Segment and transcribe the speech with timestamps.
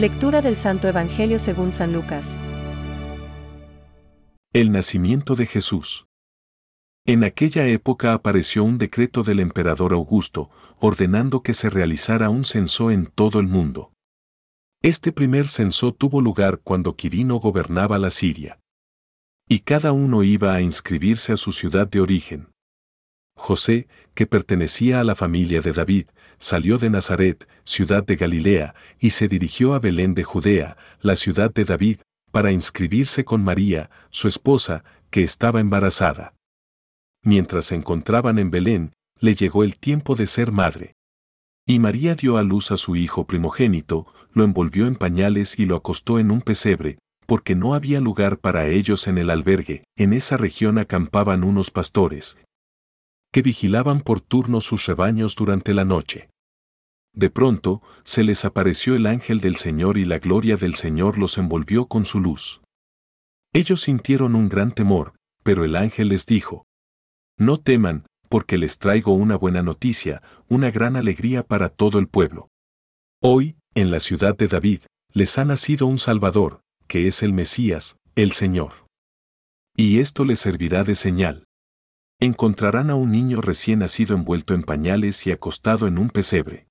[0.00, 2.38] Lectura del Santo Evangelio según San Lucas.
[4.50, 6.06] El nacimiento de Jesús.
[7.04, 10.48] En aquella época apareció un decreto del emperador Augusto,
[10.78, 13.92] ordenando que se realizara un censo en todo el mundo.
[14.80, 18.58] Este primer censo tuvo lugar cuando Quirino gobernaba la Siria.
[19.46, 22.48] Y cada uno iba a inscribirse a su ciudad de origen.
[23.36, 26.06] José, que pertenecía a la familia de David,
[26.40, 31.52] salió de Nazaret, ciudad de Galilea, y se dirigió a Belén de Judea, la ciudad
[31.52, 31.98] de David,
[32.32, 36.34] para inscribirse con María, su esposa, que estaba embarazada.
[37.22, 40.94] Mientras se encontraban en Belén, le llegó el tiempo de ser madre.
[41.66, 45.76] Y María dio a luz a su hijo primogénito, lo envolvió en pañales y lo
[45.76, 49.84] acostó en un pesebre, porque no había lugar para ellos en el albergue.
[49.96, 52.38] En esa región acampaban unos pastores,
[53.32, 56.28] que vigilaban por turno sus rebaños durante la noche.
[57.12, 61.38] De pronto, se les apareció el ángel del Señor y la gloria del Señor los
[61.38, 62.60] envolvió con su luz.
[63.52, 66.66] Ellos sintieron un gran temor, pero el ángel les dijo,
[67.36, 72.48] No teman, porque les traigo una buena noticia, una gran alegría para todo el pueblo.
[73.20, 77.96] Hoy, en la ciudad de David, les ha nacido un Salvador, que es el Mesías,
[78.14, 78.86] el Señor.
[79.76, 81.44] Y esto les servirá de señal.
[82.20, 86.69] Encontrarán a un niño recién nacido envuelto en pañales y acostado en un pesebre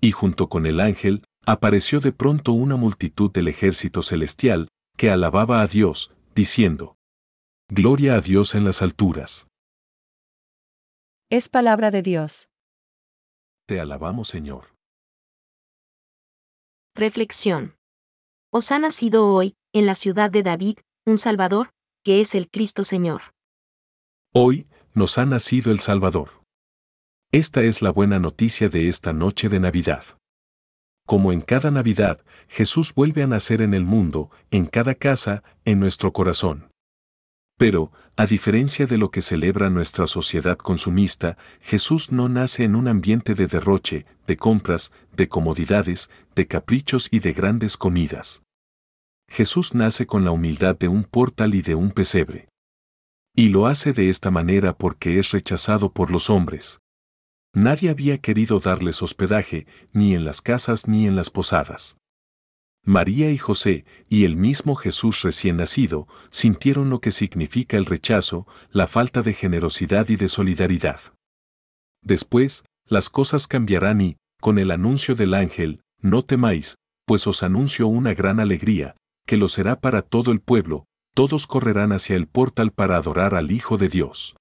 [0.00, 5.60] y junto con el ángel, apareció de pronto una multitud del ejército celestial, que alababa
[5.60, 6.96] a Dios, diciendo,
[7.68, 9.48] Gloria a Dios en las alturas.
[11.30, 12.48] Es palabra de Dios.
[13.66, 14.76] Te alabamos, Señor.
[16.94, 17.74] Reflexión.
[18.52, 21.70] Os ha nacido hoy, en la ciudad de David, un Salvador,
[22.04, 23.22] que es el Cristo Señor.
[24.32, 26.45] Hoy, nos ha nacido el Salvador.
[27.32, 30.04] Esta es la buena noticia de esta noche de Navidad.
[31.06, 35.80] Como en cada Navidad, Jesús vuelve a nacer en el mundo, en cada casa, en
[35.80, 36.70] nuestro corazón.
[37.58, 42.86] Pero, a diferencia de lo que celebra nuestra sociedad consumista, Jesús no nace en un
[42.86, 48.44] ambiente de derroche, de compras, de comodidades, de caprichos y de grandes comidas.
[49.28, 52.48] Jesús nace con la humildad de un portal y de un pesebre.
[53.34, 56.80] Y lo hace de esta manera porque es rechazado por los hombres.
[57.56, 61.96] Nadie había querido darles hospedaje, ni en las casas ni en las posadas.
[62.84, 68.46] María y José, y el mismo Jesús recién nacido, sintieron lo que significa el rechazo,
[68.72, 71.00] la falta de generosidad y de solidaridad.
[72.02, 77.86] Después, las cosas cambiarán y, con el anuncio del ángel, no temáis, pues os anuncio
[77.88, 78.96] una gran alegría,
[79.26, 80.84] que lo será para todo el pueblo,
[81.14, 84.36] todos correrán hacia el portal para adorar al Hijo de Dios.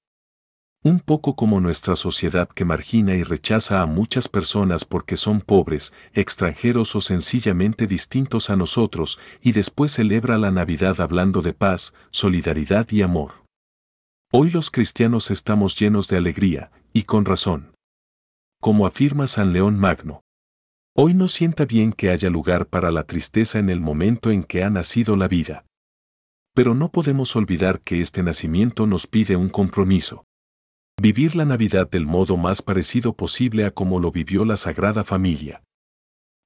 [0.85, 5.95] Un poco como nuestra sociedad que margina y rechaza a muchas personas porque son pobres,
[6.13, 12.87] extranjeros o sencillamente distintos a nosotros, y después celebra la Navidad hablando de paz, solidaridad
[12.91, 13.31] y amor.
[14.31, 17.73] Hoy los cristianos estamos llenos de alegría, y con razón.
[18.61, 20.21] Como afirma San León Magno.
[20.95, 24.63] Hoy no sienta bien que haya lugar para la tristeza en el momento en que
[24.63, 25.65] ha nacido la vida.
[26.53, 30.25] Pero no podemos olvidar que este nacimiento nos pide un compromiso.
[31.01, 35.61] Vivir la Navidad del modo más parecido posible a como lo vivió la Sagrada Familia.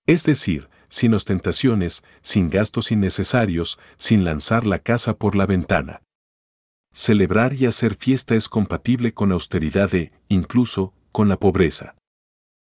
[0.08, 6.02] Es decir, sin ostentaciones, sin gastos innecesarios, sin lanzar la casa por la ventana.
[6.92, 11.96] Celebrar y hacer fiesta es compatible con austeridad e, incluso, con la pobreza.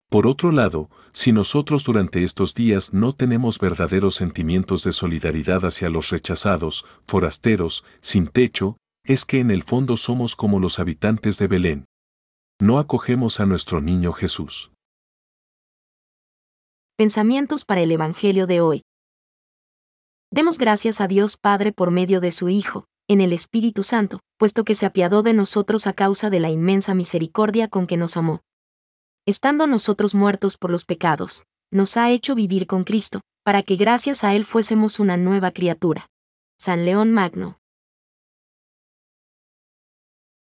[0.09, 5.89] Por otro lado, si nosotros durante estos días no tenemos verdaderos sentimientos de solidaridad hacia
[5.91, 11.47] los rechazados, forasteros, sin techo, es que en el fondo somos como los habitantes de
[11.47, 11.85] Belén.
[12.59, 14.73] No acogemos a nuestro niño Jesús.
[16.97, 18.83] Pensamientos para el Evangelio de hoy.
[20.31, 24.65] Demos gracias a Dios Padre por medio de su Hijo, en el Espíritu Santo, puesto
[24.65, 28.41] que se apiadó de nosotros a causa de la inmensa misericordia con que nos amó.
[29.27, 34.25] Estando nosotros muertos por los pecados, nos ha hecho vivir con Cristo, para que gracias
[34.25, 36.07] a Él fuésemos una nueva criatura.
[36.59, 37.59] San León Magno.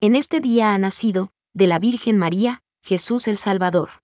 [0.03, 4.03] En este día ha nacido, de la Virgen María, Jesús el Salvador.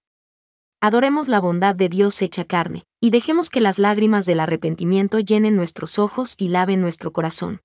[0.80, 5.54] Adoremos la bondad de Dios hecha carne, y dejemos que las lágrimas del arrepentimiento llenen
[5.54, 7.60] nuestros ojos y laven nuestro corazón.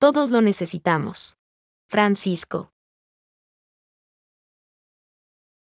[0.00, 1.38] Todos lo necesitamos.
[1.88, 2.72] Francisco.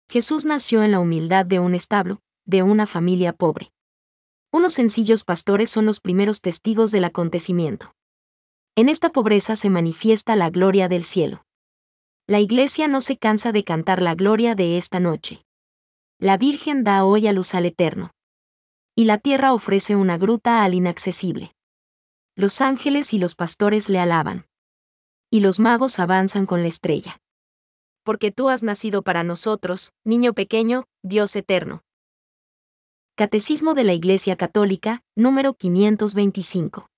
[0.09, 3.73] Jesús nació en la humildad de un establo, de una familia pobre.
[4.53, 7.93] Unos sencillos pastores son los primeros testigos del acontecimiento.
[8.77, 11.45] En esta pobreza se manifiesta la gloria del cielo.
[12.29, 15.45] La Iglesia no se cansa de cantar la gloria de esta noche.
[16.21, 18.13] La Virgen da hoy a luz al Eterno.
[18.95, 21.53] Y la tierra ofrece una gruta al inaccesible.
[22.37, 24.47] Los ángeles y los pastores le alaban.
[25.31, 27.21] Y los magos avanzan con la estrella.
[28.05, 31.83] Porque tú has nacido para nosotros, niño pequeño, Dios eterno.
[33.17, 36.92] Catecismo de la Iglesia Católica, número 525.